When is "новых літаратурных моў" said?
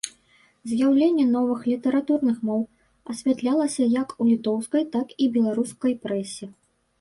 1.33-2.63